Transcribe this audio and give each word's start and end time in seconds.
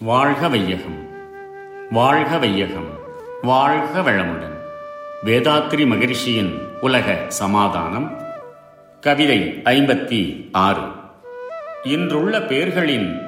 வாழ்க 0.00 0.48
வையகம். 0.48 1.08
வாழ்க 1.90 2.38
வையகம். 2.38 2.98
வாழ்க 3.42 4.00
வளமுடன். 4.00 4.56
வேதாத்ரி 5.24 5.86
மகரிஷியின் 5.86 6.58
உலக 6.80 7.16
சமாதானம் 7.28 8.20
கவிதை 9.00 9.60
ஐம்பத்தி 9.64 10.48
ஆறு 10.52 10.82
இன்றுள்ள 11.82 12.38
பேர்களின் 12.38 13.22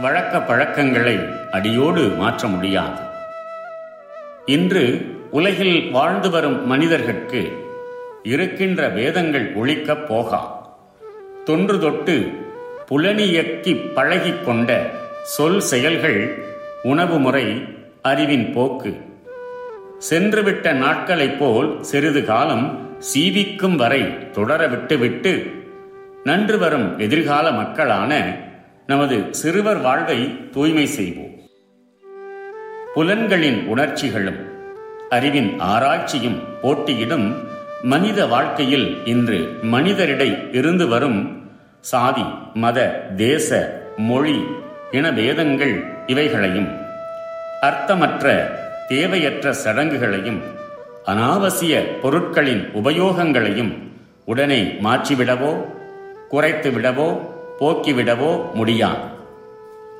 வழக்க 0.00 0.40
பழக்கங்களை 0.40 1.18
அடியோடு 1.50 2.08
மாற்ற 2.08 2.48
முடியாது. 2.48 3.00
இன்று 4.46 5.16
உலகில் 5.30 5.90
வாழ்ந்து 5.90 6.30
வரும் 6.30 6.72
மனிதர்கட்கு 6.72 7.52
இருக்கின்ற 8.22 8.88
வேதங்கள் 8.88 9.54
ஒழிக்கப் 9.54 10.06
போகா. 10.08 10.40
தொன்று 11.44 11.78
தொட்டு 11.78 12.32
புலனியக்கி 12.90 13.92
பழகிக் 13.92 14.46
கொண்ட 14.46 14.90
சொல் 15.32 15.60
செயல்கள் 15.60 16.18
உணவு 16.82 17.18
முறை 17.18 17.46
அறிவின் 18.02 18.52
போக்கு. 18.52 18.90
சென்றுவிட்ட 20.08 20.72
நாட்களைப் 20.72 21.38
போல் 21.38 21.68
சிறிது 21.82 22.24
காலம் 22.24 22.66
சீவிக்கும் 23.08 23.76
வரை 23.76 24.30
தொடர 24.30 24.66
விட்டுவிட்டு 24.66 25.32
நன்று 26.24 26.58
வரும் 26.58 26.98
எதிர்கால 26.98 27.50
மக்களான 27.50 28.12
நமது 28.86 29.16
சிறுவர் 29.30 29.80
வாழ்வை 29.80 30.50
தூய்மை 30.50 30.86
செய்வோம். 30.86 31.34
புலன்களின் 32.94 33.66
உணர்ச்சிகளும் 33.66 34.40
அறிவின் 35.08 35.50
ஆராய்ச்சியும் 35.58 36.38
போட்டியிடும் 36.62 37.28
மனித 37.82 38.26
வாழ்க்கையில் 38.26 38.88
இன்று 39.04 39.40
மனிதரிடை 39.72 40.30
இருந்து 40.54 40.88
வரும் 40.88 41.20
சாதி 41.80 42.24
மத 42.54 42.78
தேச 43.16 43.48
மொழி 43.96 44.38
இன 44.92 45.10
வேதங்கள் 45.10 45.84
இவைகளையும் 46.06 46.78
அர்த்தமற்ற 47.62 48.48
தேவையற்ற 48.88 49.54
சடங்குகளையும் 49.64 50.42
அனாவசிய 51.06 52.00
பொருட்களின் 52.00 52.70
உபயோகங்களையும் 52.74 53.78
உடனே 54.24 54.64
மாற்றிவிடவோ 54.64 55.64
குறைத்து 56.28 56.70
விடவோ 56.70 57.20
போக்கிவிடவோ 57.60 58.52
முடியாது. 58.54 59.00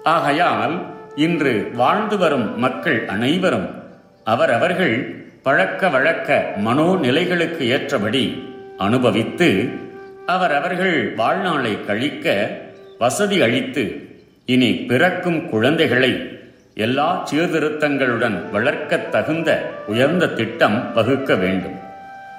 ஆகையால் 0.03 0.87
இன்று 1.17 1.71
வாழ்ந்து 1.75 2.19
வரும் 2.19 2.59
மக்கள் 2.59 3.07
அனைவரும் 3.07 3.83
அவரவர்கள் 4.25 5.25
பழக்க 5.43 5.89
வழக்க 5.89 6.53
மனோநிலைகளுக்கு 6.65 7.61
ஏற்றபடி 7.61 8.45
அனுபவித்து 8.79 9.69
அவரவர்கள் 10.27 11.15
வாழ்நாளை 11.15 11.85
கழிக்க 11.85 12.51
வசதி 12.99 13.43
அளித்து 13.43 14.08
இனி 14.51 14.73
பிறக்கும் 14.73 15.49
குழந்தைகளை 15.49 16.39
எல்லா 16.75 17.29
சீர்திருத்தங்களுடன் 17.31 18.51
வளர்க்கத் 18.51 19.09
தகுந்த 19.09 19.71
உயர்ந்த 19.87 20.29
திட்டம் 20.29 20.93
வகுக்க 20.93 21.35
வேண்டும். 21.35 21.79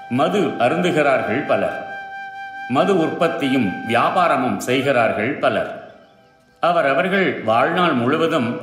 மது 0.09 0.39
அருந்துகிறார்கள் 0.39 1.47
பலர். 1.47 1.85
மது 2.69 2.97
உற்பத்தியும் 2.97 3.71
வியாபாரமும் 3.87 4.57
செய்கிறார்கள் 4.57 5.33
பலர். 5.33 5.91
அவரவர்கள் 6.59 7.41
வாழ்நாள் 7.41 7.93
முழுவதும் 7.93 8.61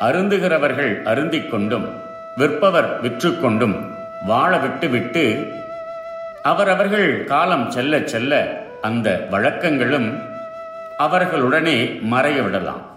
அருந்துகிறவர்கள் 0.00 1.02
அருந்திக் 1.02 1.50
கொண்டும் 1.50 1.92
விற்பவர் 2.36 3.00
விற்றுக்கொண்டும் 3.02 3.86
வாழ 4.26 4.58
விட்டுவிட்டு 4.58 5.52
அவரவர்கள் 6.42 7.24
காலம் 7.24 7.70
செல்ல 7.70 8.00
செல்ல 8.04 8.62
அந்த 8.82 9.26
வழக்கங்களும் 9.30 10.32
அவர்களுடனே 10.98 12.02
மறைய 12.02 12.42
விடலாம். 12.42 12.92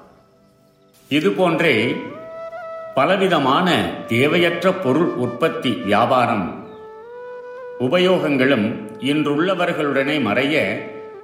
இதுபோன்றே 1.10 1.96
பலவிதமான 2.96 3.90
தேவையற்ற 4.08 4.74
பொருள் 4.74 5.06
உற்பத்தி 5.06 5.70
வியாபாரம் 5.70 6.68
உபயோகங்களும் 7.80 8.74
இன்றுள்ளவர்களுடனே 9.00 10.22
மறைய 10.22 10.56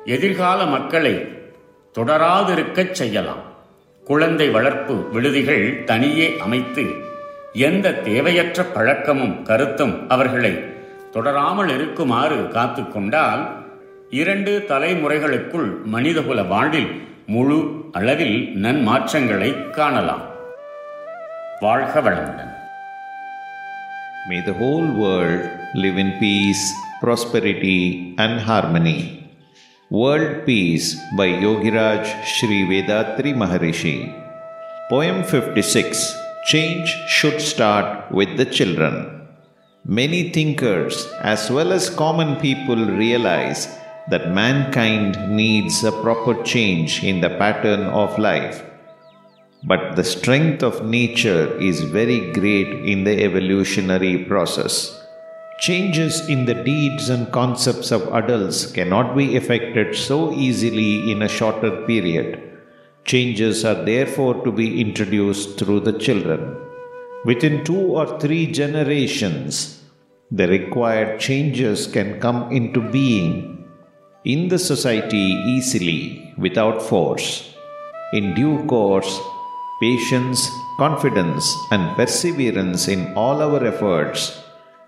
எதிர்கால 0.06 0.66
மக்களை 0.66 1.28
தொடராதிருக்கச் 2.00 2.92
செய்யலாம். 2.92 3.44
குழந்தை 4.04 4.50
வளர்ப்பு 4.50 5.10
விடுதிகள் 5.10 5.84
தனியே 5.84 6.38
அமைத்து 6.38 6.84
எந்த 7.54 7.94
தேவையற்ற 7.94 8.64
பழக்கமும் 8.64 9.44
கருத்தும் 9.44 10.10
அவர்களை 10.10 10.64
தொடராமல் 11.14 11.74
இருக்குமாறு 11.74 12.36
காத்துக்கொண்டால் 12.36 13.48
இரண்டு 14.10 14.66
தலைமுறைகளுக்குள் 14.68 15.84
மனிதகுல 15.84 16.44
வாழ்வில் 16.44 17.13
முழு 17.35 17.59
அளவில் 17.99 18.39
நன்மாற்றங்களை 18.65 19.51
காணலாம் 19.79 20.25
வாழ்க 21.65 22.01
வளமுடன் 22.07 22.55
May 24.31 24.41
the 24.49 24.53
whole 24.53 24.89
world 25.03 25.45
live 25.83 25.99
in 26.03 26.11
peace, 26.23 26.65
prosperity, 27.03 28.15
and 28.19 28.35
harmony. 28.49 29.01
World 29.91 30.45
Peace 30.45 30.89
by 31.19 31.29
Yogiraj 31.45 32.05
Sri 32.33 32.59
Vedatri 32.71 33.33
Maharishi. 33.43 33.97
Poem 34.91 35.19
56 35.23 36.03
Change 36.45 36.89
should 37.09 37.41
start 37.41 38.13
with 38.13 38.37
the 38.37 38.45
children. 38.59 38.95
Many 39.85 40.21
thinkers, 40.31 40.97
as 41.23 41.51
well 41.51 41.73
as 41.73 41.89
common 41.89 42.37
people, 42.37 42.83
realize 43.05 43.63
that 44.10 44.34
mankind 44.34 45.36
needs 45.36 45.84
a 45.84 45.92
proper 45.92 46.42
change 46.44 47.04
in 47.04 47.22
the 47.22 47.30
pattern 47.30 47.82
of 47.82 48.20
life. 48.20 48.64
But 49.66 49.96
the 49.96 50.04
strength 50.04 50.62
of 50.62 50.86
nature 50.86 51.58
is 51.60 51.82
very 51.82 52.34
great 52.34 52.68
in 52.86 53.06
the 53.06 53.24
evolutionary 53.24 54.26
process. 54.26 55.00
Changes 55.60 56.28
in 56.28 56.46
the 56.46 56.56
deeds 56.56 57.10
and 57.10 57.32
concepts 57.32 57.92
of 57.92 58.14
adults 58.14 58.70
cannot 58.70 59.16
be 59.16 59.38
effected 59.38 59.96
so 59.96 60.34
easily 60.34 61.10
in 61.10 61.22
a 61.22 61.30
shorter 61.30 61.86
period. 61.86 62.42
Changes 63.06 63.64
are 63.64 63.86
therefore 63.86 64.44
to 64.44 64.52
be 64.52 64.82
introduced 64.82 65.58
through 65.58 65.80
the 65.82 65.98
children. 65.98 66.58
Within 67.24 67.64
two 67.64 67.86
or 68.00 68.20
three 68.20 68.52
generations, 68.52 69.82
the 70.30 70.48
required 70.48 71.22
changes 71.22 71.88
can 71.88 72.20
come 72.20 72.52
into 72.52 72.82
being 72.82 73.53
in 74.25 74.49
the 74.49 74.59
society 74.59 75.27
easily 75.55 76.35
without 76.37 76.83
force. 76.83 77.55
In 78.13 78.35
due 78.35 78.65
course, 78.67 79.21
patience, 79.81 80.49
confidence, 80.79 81.55
and 81.71 81.97
perseverance 81.97 82.89
in 82.89 83.13
all 83.15 83.43
our 83.43 83.65
efforts 83.65 84.41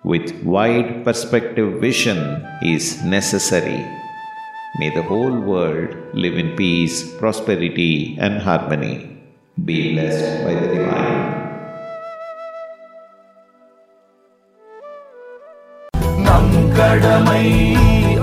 with 0.03 0.43
wide 0.43 1.05
perspective 1.05 1.81
vision 1.81 2.47
is 2.63 3.03
necessary. 3.05 3.81
May 4.79 4.91
the 4.95 5.03
whole 5.03 5.39
world 5.41 5.97
live 6.15 6.39
in 6.39 6.57
peace, 6.57 6.97
prosperity, 7.19 8.17
and 8.19 8.41
harmony. 8.41 9.21
Be 9.65 9.93
blessed 9.93 10.45
by 10.45 10.55
the 10.55 10.69
Divine. 10.75 11.19
நம் 16.27 16.55
கடமை 16.79 17.45